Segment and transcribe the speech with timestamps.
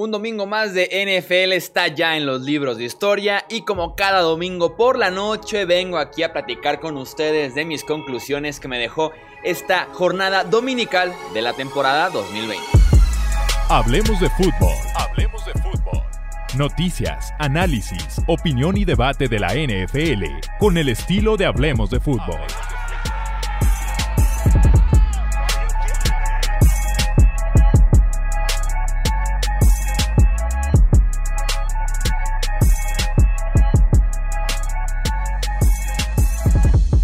[0.00, 4.20] Un domingo más de NFL está ya en los libros de historia y como cada
[4.20, 8.78] domingo por la noche vengo aquí a platicar con ustedes de mis conclusiones que me
[8.78, 9.10] dejó
[9.42, 12.64] esta jornada dominical de la temporada 2020.
[13.68, 14.76] Hablemos de fútbol.
[14.94, 16.00] Hablemos de fútbol.
[16.56, 20.26] Noticias, análisis, opinión y debate de la NFL
[20.60, 22.38] con el estilo de Hablemos de fútbol.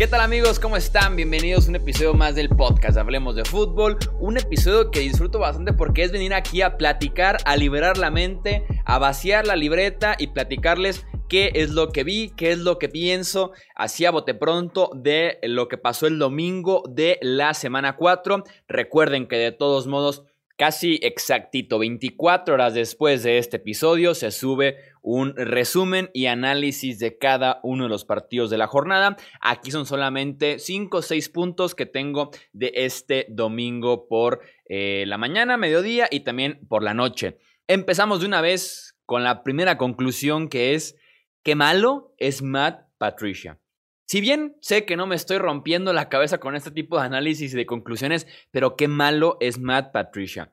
[0.04, 0.60] ¿Qué tal amigos?
[0.60, 1.16] ¿Cómo están?
[1.16, 3.96] Bienvenidos a un episodio más del podcast Hablemos de Fútbol.
[4.20, 8.66] Un episodio que disfruto bastante porque es venir aquí a platicar, a liberar la mente,
[8.84, 12.90] a vaciar la libreta y platicarles qué es lo que vi, qué es lo que
[12.90, 18.44] pienso, así a bote pronto de lo que pasó el domingo de la semana 4.
[18.68, 20.24] Recuerden que de todos modos
[20.56, 27.18] Casi exactito 24 horas después de este episodio se sube un resumen y análisis de
[27.18, 29.16] cada uno de los partidos de la jornada.
[29.40, 35.18] Aquí son solamente 5 o 6 puntos que tengo de este domingo por eh, la
[35.18, 37.36] mañana, mediodía y también por la noche.
[37.66, 40.94] Empezamos de una vez con la primera conclusión que es
[41.42, 43.58] que malo es Matt Patricia.
[44.06, 47.54] Si bien sé que no me estoy rompiendo la cabeza con este tipo de análisis
[47.54, 50.52] y de conclusiones, pero qué malo es Matt Patricia.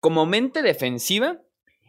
[0.00, 1.40] Como mente defensiva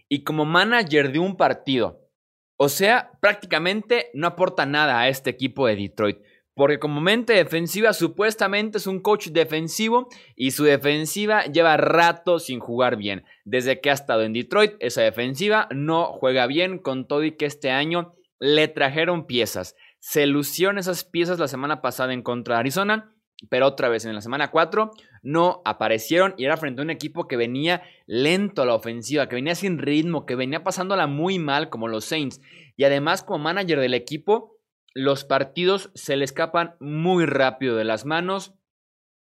[0.07, 2.07] y como manager de un partido.
[2.55, 6.17] O sea, prácticamente no aporta nada a este equipo de Detroit.
[6.55, 12.59] Porque como mente defensiva supuestamente es un coach defensivo y su defensiva lleva rato sin
[12.59, 13.25] jugar bien.
[13.45, 17.45] Desde que ha estado en Detroit, esa defensiva no juega bien con todo y que
[17.45, 19.75] este año le trajeron piezas.
[20.09, 23.13] Se lucieron esas piezas la semana pasada en contra de Arizona,
[23.49, 24.91] pero otra vez en la semana 4
[25.21, 29.35] no aparecieron y era frente a un equipo que venía lento a la ofensiva, que
[29.35, 32.39] venía sin ritmo, que venía pasándola muy mal como los Saints.
[32.77, 34.57] Y además como manager del equipo,
[34.93, 38.53] los partidos se le escapan muy rápido de las manos.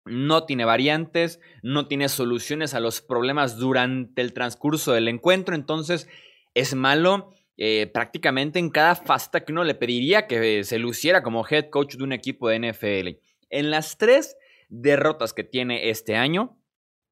[0.05, 6.07] No tiene variantes, no tiene soluciones a los problemas durante el transcurso del encuentro, entonces
[6.53, 11.45] es malo eh, prácticamente en cada faceta que uno le pediría que se luciera como
[11.47, 13.19] head coach de un equipo de NFL.
[13.49, 14.37] En las tres
[14.69, 16.59] derrotas que tiene este año,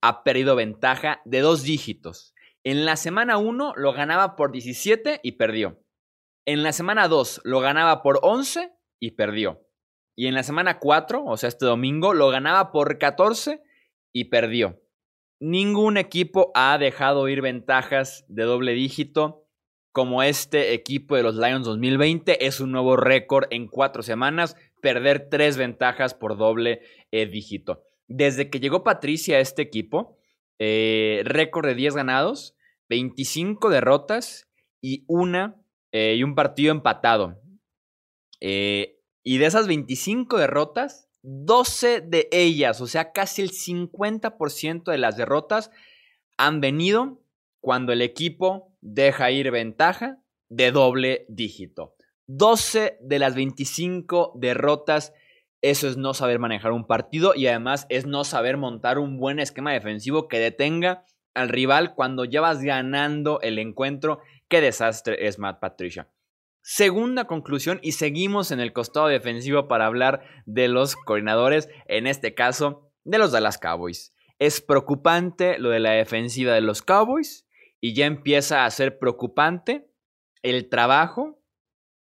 [0.02, 2.36] ha perdido ventaja de dos dígitos.
[2.64, 5.82] En la semana 1 lo ganaba por 17 y perdió.
[6.46, 9.66] En la semana 2 lo ganaba por 11 y perdió.
[10.16, 13.62] Y en la semana 4, o sea, este domingo, lo ganaba por 14
[14.14, 14.82] y perdió.
[15.40, 19.45] Ningún equipo ha dejado ir ventajas de doble dígito
[19.96, 22.46] como este equipo de los Lions 2020.
[22.46, 27.82] Es un nuevo récord en cuatro semanas, perder tres ventajas por doble eh, dígito.
[28.10, 30.18] Desde que llegó Patricia a este equipo,
[30.60, 32.58] eh, récord de 10 ganados,
[32.90, 34.50] 25 derrotas
[34.82, 35.56] y, una,
[35.94, 37.42] eh, y un partido empatado.
[38.42, 45.16] y de esas 25 derrotas, 12 de ellas, o sea, casi el 50% de las
[45.16, 45.72] derrotas,
[46.38, 47.25] han venido
[47.66, 51.96] cuando el equipo deja ir ventaja de doble dígito.
[52.28, 55.14] 12 de las 25 derrotas,
[55.64, 59.40] eso es no saber manejar un partido y además es no saber montar un buen
[59.40, 64.20] esquema defensivo que detenga al rival cuando ya vas ganando el encuentro.
[64.48, 66.08] Qué desastre es Matt Patricia.
[66.62, 72.36] Segunda conclusión y seguimos en el costado defensivo para hablar de los coordinadores, en este
[72.36, 74.14] caso de los Dallas Cowboys.
[74.38, 77.45] Es preocupante lo de la defensiva de los Cowboys
[77.86, 79.88] y ya empieza a ser preocupante
[80.42, 81.40] el trabajo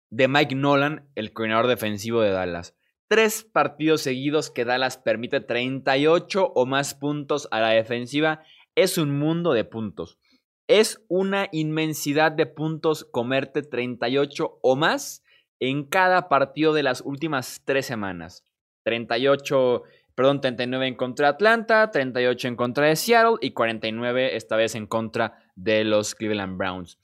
[0.09, 2.75] de Mike Nolan, el coordinador defensivo de Dallas.
[3.07, 8.43] Tres partidos seguidos que Dallas permite 38 o más puntos a la defensiva.
[8.75, 10.19] Es un mundo de puntos.
[10.67, 15.23] Es una inmensidad de puntos comerte 38 o más
[15.61, 18.43] en cada partido de las últimas tres semanas.
[18.83, 19.83] 38
[20.21, 24.75] perdón, 39 en contra de Atlanta, 38 en contra de Seattle y 49 esta vez
[24.75, 26.99] en contra de los Cleveland Browns.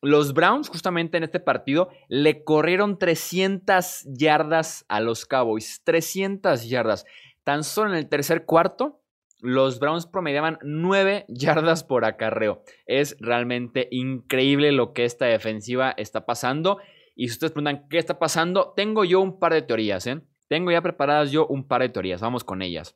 [0.00, 7.04] Los Browns justamente en este partido le corrieron 300 yardas a los Cowboys, 300 yardas.
[7.44, 9.02] Tan solo en el tercer cuarto,
[9.40, 12.62] los Browns promediaban 9 yardas por acarreo.
[12.86, 16.78] Es realmente increíble lo que esta defensiva está pasando.
[17.14, 20.06] Y si ustedes preguntan qué está pasando, tengo yo un par de teorías.
[20.06, 20.22] ¿eh?
[20.52, 22.94] Tengo ya preparadas yo un par de teorías, vamos con ellas.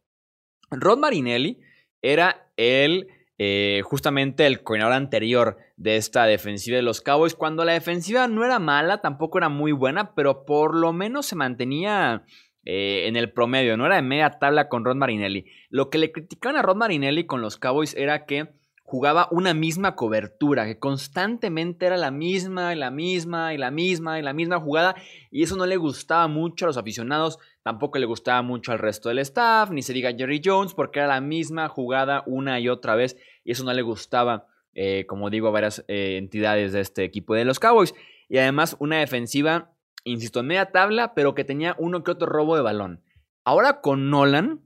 [0.71, 1.63] Rod Marinelli
[2.03, 3.09] era el,
[3.39, 8.45] eh, justamente el coordinador anterior de esta defensiva de los Cowboys, cuando la defensiva no
[8.45, 12.27] era mala, tampoco era muy buena, pero por lo menos se mantenía
[12.67, 15.47] eh, en el promedio, no era de media tabla con Rod Marinelli.
[15.71, 18.51] Lo que le criticaban a Rod Marinelli con los Cowboys era que
[18.87, 24.21] jugaba una misma cobertura, que constantemente era la misma y la misma y la misma
[24.21, 24.95] y la misma jugada,
[25.33, 29.09] y eso no le gustaba mucho a los aficionados, tampoco le gustaba mucho al resto
[29.09, 32.95] del staff, ni se diga Jerry Jones, porque era la misma jugada una y otra
[32.95, 37.03] vez, y eso no le gustaba, eh, como digo, a varias eh, entidades de este
[37.03, 37.93] equipo de los Cowboys.
[38.29, 39.73] Y además una defensiva,
[40.05, 43.03] insisto, en media tabla, pero que tenía uno que otro robo de balón.
[43.45, 44.61] Ahora con Nolan,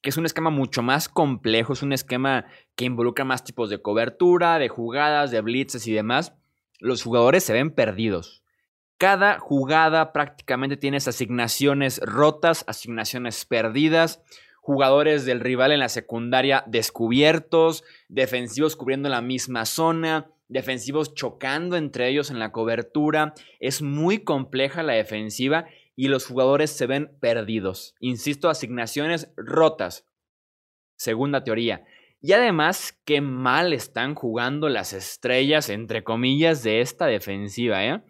[0.00, 3.82] que es un esquema mucho más complejo, es un esquema que involucra más tipos de
[3.82, 6.34] cobertura, de jugadas, de blitzes y demás,
[6.78, 8.42] los jugadores se ven perdidos.
[8.98, 14.22] Cada jugada prácticamente tiene asignaciones rotas, asignaciones perdidas,
[14.60, 22.08] jugadores del rival en la secundaria descubiertos, defensivos cubriendo la misma zona, defensivos chocando entre
[22.08, 23.34] ellos en la cobertura.
[23.60, 25.66] Es muy compleja la defensiva
[25.96, 27.94] y los jugadores se ven perdidos.
[27.98, 30.06] Insisto, asignaciones rotas.
[30.96, 31.84] Segunda teoría.
[32.20, 37.84] Y además, qué mal están jugando las estrellas, entre comillas, de esta defensiva.
[37.84, 38.02] ¿eh?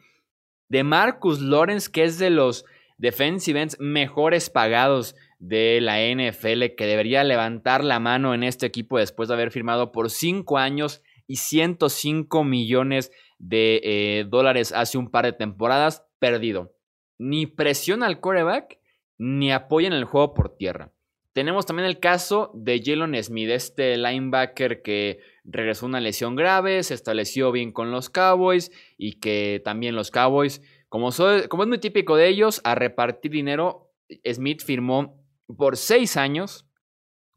[0.69, 2.65] De Marcus Lawrence, que es de los
[2.99, 8.99] defensive ends mejores pagados de la NFL, que debería levantar la mano en este equipo
[8.99, 15.11] después de haber firmado por 5 años y 105 millones de eh, dólares hace un
[15.11, 16.76] par de temporadas, perdido
[17.19, 18.79] ni presiona al quarterback
[19.19, 20.93] ni apoya en el juego por tierra.
[21.33, 26.95] Tenemos también el caso de Jalen Smith, este linebacker que regresó una lesión grave, se
[26.95, 31.11] estableció bien con los Cowboys y que también los Cowboys, como,
[31.49, 33.93] como es muy típico de ellos, a repartir dinero,
[34.25, 35.23] Smith firmó
[35.59, 36.67] por seis años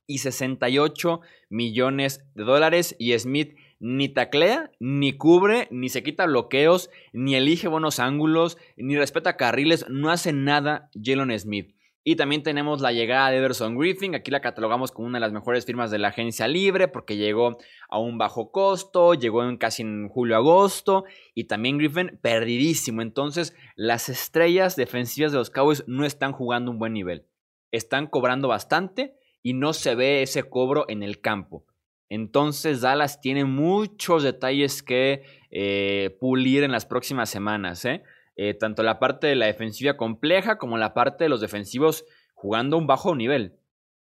[0.08, 6.90] y 68 millones de dólares y Smith ni taclea, ni cubre, ni se quita bloqueos,
[7.14, 11.76] ni elige buenos ángulos, ni respeta carriles, no hace nada Jalen Smith.
[12.04, 15.34] Y también tenemos la llegada de Everson Griffin, aquí la catalogamos como una de las
[15.34, 17.58] mejores firmas de la agencia libre porque llegó
[17.90, 21.04] a un bajo costo, llegó en casi en julio-agosto
[21.36, 23.02] y también Griffin perdidísimo.
[23.02, 27.26] Entonces las estrellas defensivas de los Cowboys no están jugando un buen nivel.
[27.72, 31.66] Están cobrando bastante y no se ve ese cobro en el campo.
[32.10, 37.86] Entonces Dallas tiene muchos detalles que eh, pulir en las próximas semanas.
[37.86, 38.04] ¿eh?
[38.36, 38.56] ¿eh?
[38.56, 42.88] tanto la parte de la defensiva compleja como la parte de los defensivos jugando un
[42.88, 43.54] bajo nivel.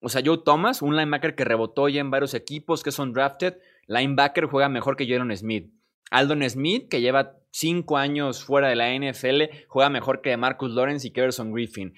[0.00, 3.56] O sea, Joe Thomas, un linebacker que rebotó ya en varios equipos que son drafted,
[3.88, 5.72] linebacker juega mejor que Jaron Smith.
[6.10, 11.08] Aldon Smith, que lleva cinco años fuera de la NFL, juega mejor que Marcus Lawrence
[11.08, 11.94] y Keverson Griffin.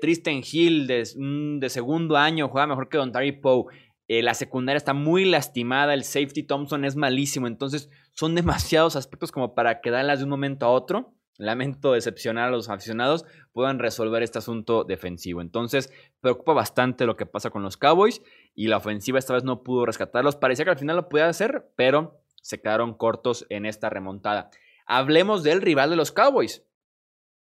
[0.00, 3.64] Tristan Hill, de, mm, de, segundo año, juega mejor que Don Terry Poe.
[4.06, 9.32] Eh, la secundaria está muy lastimada, el safety Thompson es malísimo, entonces son demasiados aspectos
[9.32, 11.14] como para quedarlas de un momento a otro.
[11.36, 15.40] Lamento decepcionar a los aficionados, puedan resolver este asunto defensivo.
[15.40, 18.22] Entonces, preocupa bastante lo que pasa con los Cowboys
[18.54, 20.36] y la ofensiva esta vez no pudo rescatarlos.
[20.36, 24.50] Parecía que al final lo podía hacer, pero se quedaron cortos en esta remontada.
[24.86, 26.62] Hablemos del rival de los Cowboys.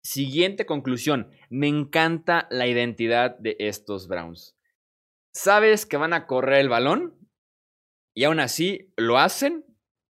[0.02, 1.30] Siguiente conclusión.
[1.48, 4.57] Me encanta la identidad de estos Browns
[5.38, 7.14] sabes que van a correr el balón
[8.12, 9.64] y aún así lo hacen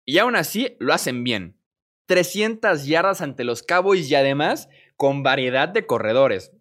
[0.05, 1.59] y aún así lo hacen bien.
[2.07, 6.53] 300 yardas ante los Cowboys y además con variedad de corredores.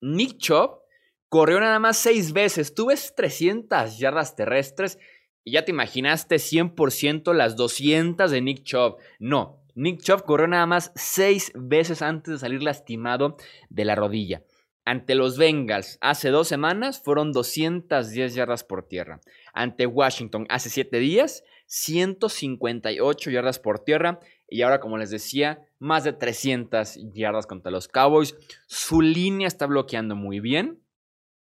[0.00, 0.80] Nick Chubb
[1.28, 2.74] corrió nada más 6 veces.
[2.74, 4.98] Tú ves 300 yardas terrestres
[5.44, 8.96] y ya te imaginaste 100% las 200 de Nick Chubb.
[9.20, 13.36] No, Nick Chubb corrió nada más 6 veces antes de salir lastimado
[13.70, 14.42] de la rodilla.
[14.84, 19.20] Ante los Bengals hace dos semanas fueron 210 yardas por tierra.
[19.54, 24.18] Ante Washington hace siete días, 158 yardas por tierra.
[24.48, 28.36] Y ahora, como les decía, más de 300 yardas contra los Cowboys.
[28.66, 30.80] Su línea está bloqueando muy bien.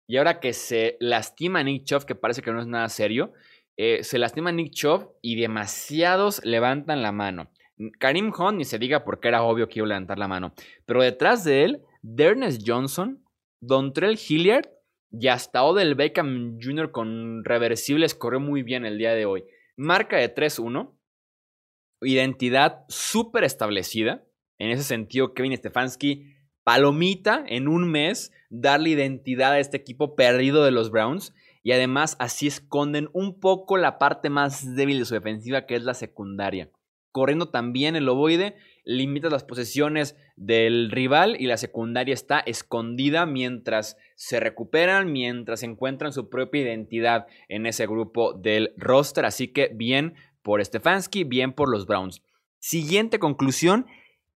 [0.09, 3.33] Y ahora que se lastima Nick Chubb, que parece que no es nada serio,
[3.77, 7.51] eh, se lastima Nick Chubb y demasiados levantan la mano.
[7.99, 10.55] Karim Hunt ni se diga porque era obvio que iba a levantar la mano.
[10.87, 13.26] Pero detrás de él, Dernes Johnson
[13.67, 14.69] Dontrell Hilliard
[15.11, 16.91] y hasta Odell Beckham Jr.
[16.91, 19.45] con reversibles corrió muy bien el día de hoy.
[19.77, 20.95] Marca de 3-1.
[22.03, 24.25] Identidad súper establecida.
[24.59, 30.65] En ese sentido, Kevin Stefanski, palomita en un mes, darle identidad a este equipo perdido
[30.65, 31.35] de los Browns.
[31.63, 35.83] Y además así esconden un poco la parte más débil de su defensiva, que es
[35.83, 36.71] la secundaria.
[37.11, 43.99] Corriendo también el ovoide limitas las posesiones del rival y la secundaria está escondida mientras
[44.15, 49.27] se recuperan, mientras encuentran su propia identidad en ese grupo del roster.
[49.27, 52.23] Así que bien por Stefanski, bien por los Browns.
[52.59, 53.87] Siguiente conclusión.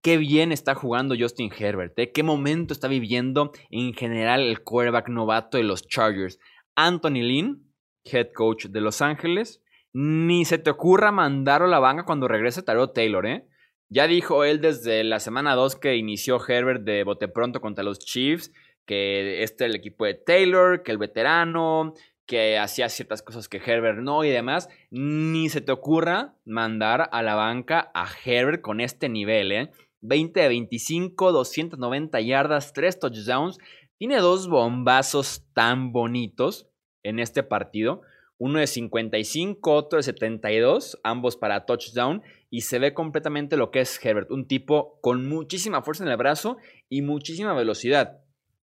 [0.03, 2.11] Qué bien está jugando Justin Herbert, ¿eh?
[2.11, 6.39] qué momento está viviendo en general el quarterback novato de los Chargers.
[6.75, 7.71] Anthony Lynn,
[8.05, 12.63] head coach de Los Ángeles, Ni se te ocurra mandarlo a la banca cuando regrese
[12.63, 13.47] Taro Taylor, ¿eh?
[13.93, 17.99] Ya dijo él desde la semana 2 que inició Herbert de bote pronto contra los
[17.99, 18.53] Chiefs,
[18.87, 21.95] que este es el equipo de Taylor, que el veterano,
[22.25, 24.69] que hacía ciertas cosas que Herbert no y demás.
[24.91, 29.71] Ni se te ocurra mandar a la banca a Herbert con este nivel, ¿eh?
[30.03, 33.59] 20 de 25, 290 yardas, 3 touchdowns.
[33.99, 36.69] Tiene dos bombazos tan bonitos
[37.03, 38.03] en este partido.
[38.41, 42.23] Uno de 55, otro de 72, ambos para touchdown.
[42.51, 44.33] Y se ve completamente lo que es Herbert.
[44.33, 46.57] Un tipo con muchísima fuerza en el brazo
[46.89, 48.23] y muchísima velocidad.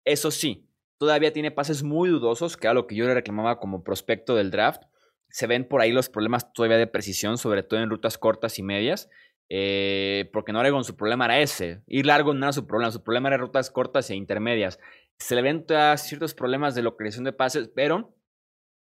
[0.05, 0.67] Eso sí,
[1.01, 4.51] Todavía tiene pases muy dudosos, que era lo que yo le reclamaba como prospecto del
[4.51, 4.83] draft.
[5.29, 8.61] Se ven por ahí los problemas todavía de precisión, sobre todo en rutas cortas y
[8.61, 9.09] medias.
[9.49, 11.81] Eh, porque no con su problema era ese.
[11.87, 14.79] Ir largo no era su problema, su problema era rutas cortas e intermedias.
[15.17, 15.65] Se le ven
[15.97, 18.13] ciertos problemas de localización de pases, pero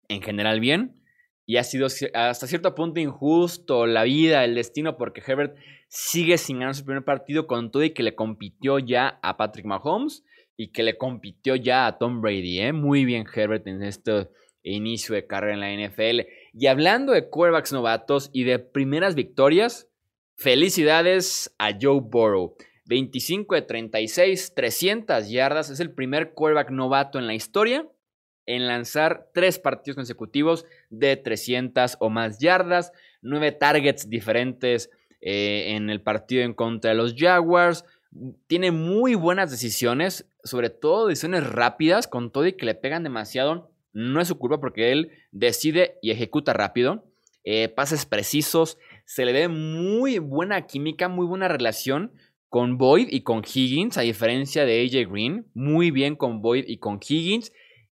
[0.09, 1.01] en general bien.
[1.47, 5.57] Y ha sido hasta cierto punto injusto la vida, el destino, porque Herbert
[5.89, 9.67] sigue sin ganar su primer partido con todo y que le compitió ya a Patrick
[9.67, 10.25] Mahomes
[10.57, 12.61] y que le compitió ya a Tom Brady.
[12.61, 12.73] ¿eh?
[12.73, 14.31] Muy bien Herbert en este
[14.63, 16.21] inicio de carrera en la NFL.
[16.55, 19.89] Y hablando de quarterbacks novatos y de primeras victorias,
[20.37, 22.57] felicidades a Joe Burrow.
[22.87, 25.71] 25 de 36, 300 yardas.
[25.71, 27.87] Es el primer quarterback novato en la historia
[28.47, 35.91] en lanzar tres partidos consecutivos de 300 o más yardas, nueve targets diferentes eh, en
[35.91, 37.85] el partido en contra de los Jaguars,
[38.47, 43.71] tiene muy buenas decisiones, sobre todo decisiones rápidas, con todo y que le pegan demasiado.
[43.93, 47.05] No es su culpa porque él decide y ejecuta rápido.
[47.45, 48.79] Eh, pases precisos.
[49.05, 52.13] Se le ve muy buena química, muy buena relación
[52.49, 55.47] con Boyd y con Higgins, a diferencia de AJ Green.
[55.55, 57.53] Muy bien con Boyd y con Higgins.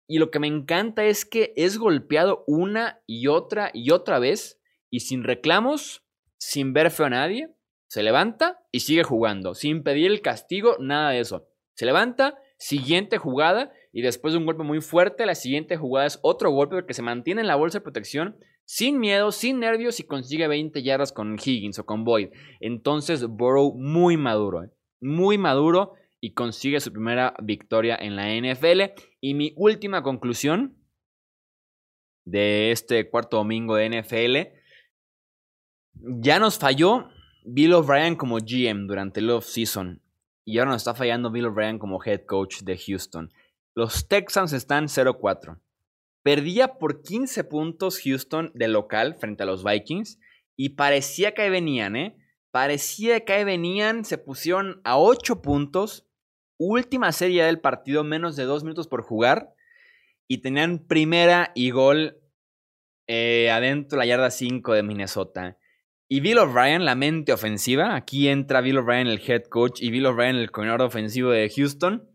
[0.10, 4.60] Y lo que me encanta es que es golpeado una y otra y otra vez
[4.89, 6.04] y sin reclamos,
[6.38, 7.54] sin ver feo a nadie
[7.89, 11.48] se levanta y sigue jugando, sin pedir el castigo, nada de eso.
[11.74, 16.20] Se levanta, siguiente jugada, y después de un golpe muy fuerte, la siguiente jugada es
[16.22, 20.04] otro golpe porque se mantiene en la bolsa de protección, sin miedo, sin nervios, y
[20.04, 22.30] consigue 20 yardas con Higgins o con Boyd.
[22.60, 24.70] Entonces, Burrow muy maduro, ¿eh?
[25.01, 28.94] muy maduro, y consigue su primera victoria en la NFL.
[29.22, 30.78] Y mi última conclusión
[32.26, 34.38] de este cuarto domingo de NFL,
[36.22, 37.10] ya nos falló
[37.44, 40.02] Bill O'Brien como GM durante el off-season
[40.50, 43.32] y ahora nos está fallando Bill O'Brien como head coach de Houston.
[43.76, 45.60] Los Texans están 0-4.
[46.24, 50.20] Perdía por 15 puntos Houston de local frente a los Vikings
[50.56, 52.18] y parecía que ahí venían, ¿eh?
[52.50, 56.09] Parecía que ahí venían, se pusieron a 8 puntos.
[56.60, 59.54] Última serie del partido, menos de 2 minutos por jugar.
[60.28, 62.20] Y tenían primera y gol
[63.08, 65.58] eh, adentro la yarda 5 de Minnesota.
[66.10, 67.96] Y Bill O'Brien, la mente ofensiva.
[67.96, 72.10] Aquí entra Bill O'Brien, el head coach, y Bill O'Brien, el coordinador ofensivo de Houston.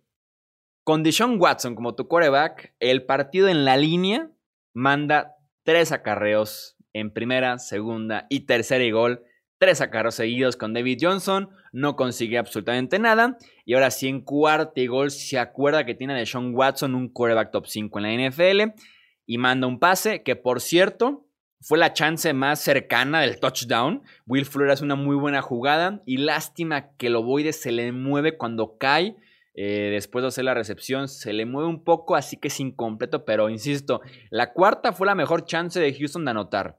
[0.85, 4.31] Con Deshaun Watson como tu quarterback, el partido en la línea
[4.75, 9.25] manda tres acarreos en primera, segunda y tercera y gol.
[9.65, 11.49] Tres acarreos seguidos con David Johnson.
[11.73, 13.39] No consigue absolutamente nada.
[13.65, 17.09] Y ahora sí, en cuarta y gol, se acuerda que tiene a Deshaun Watson, un
[17.09, 18.79] quarterback top 5 en la NFL.
[19.25, 21.27] Y manda un pase que, por cierto,
[21.63, 24.03] fue la chance más cercana del touchdown.
[24.27, 28.37] Will Fuller hace una muy buena jugada y lástima que el ovoide se le mueve
[28.37, 29.17] cuando cae.
[29.55, 33.25] Eh, después de hacer la recepción, se le mueve un poco, así que es incompleto,
[33.25, 36.79] pero insisto, la cuarta fue la mejor chance de Houston de anotar.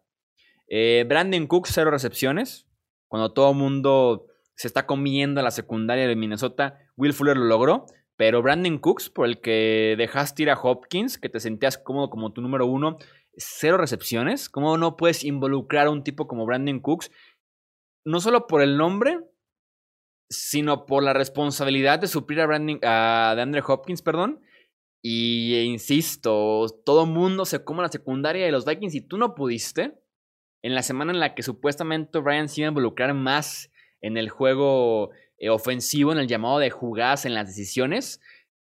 [0.67, 2.64] Eh, Brandon Cook, cero recepciones.
[3.15, 4.25] Cuando todo el mundo
[4.57, 7.85] se está comiendo a la secundaria de Minnesota, Will Fuller lo logró.
[8.17, 12.33] Pero Brandon Cooks, por el que dejaste ir a Hopkins, que te sentías cómodo como
[12.33, 12.97] tu número uno,
[13.37, 14.49] cero recepciones.
[14.49, 17.09] ¿Cómo no puedes involucrar a un tipo como Brandon Cooks?
[18.03, 19.17] No solo por el nombre,
[20.29, 24.41] sino por la responsabilidad de suplir a, Brandon, a DeAndre Hopkins, perdón.
[25.01, 30.04] Y insisto, todo mundo se come la secundaria de los Vikings y tú no pudiste.
[30.65, 34.29] En la semana en la que supuestamente Brian se iba a involucrar más en el
[34.29, 38.19] juego eh, ofensivo, en el llamado de jugadas, en las decisiones,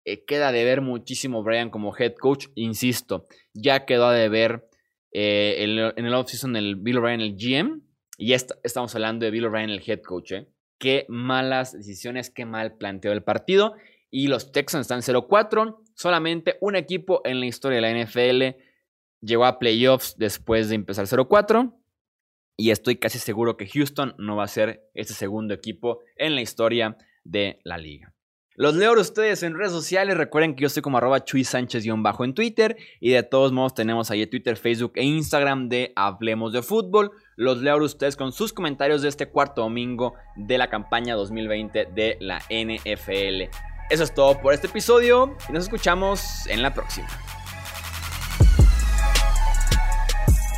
[0.07, 2.47] eh, queda de ver muchísimo Brian como head coach.
[2.55, 4.67] Insisto, ya quedó de ver
[5.13, 7.83] eh, en el offseason el Bill O'Brien, el GM.
[8.17, 10.33] Y ya estamos hablando de Bill O'Brien, el head coach.
[10.33, 10.49] ¿eh?
[10.79, 13.75] Qué malas decisiones, qué mal planteo el partido.
[14.11, 15.77] Y los Texans están 0-4.
[15.93, 18.59] Solamente un equipo en la historia de la NFL
[19.21, 21.75] llegó a playoffs después de empezar 0-4.
[22.61, 26.43] Y estoy casi seguro que Houston no va a ser ese segundo equipo en la
[26.43, 28.13] historia de la liga.
[28.55, 30.19] Los leo a ustedes en redes sociales.
[30.19, 32.77] Recuerden que yo estoy como arroba Chuy Sánchez-bajo en Twitter.
[33.01, 37.13] Y de todos modos tenemos ahí Twitter, Facebook e Instagram de Hablemos de Fútbol.
[37.35, 41.87] Los leo a ustedes con sus comentarios de este cuarto domingo de la campaña 2020
[41.95, 43.49] de la NFL.
[43.89, 47.09] Eso es todo por este episodio y nos escuchamos en la próxima.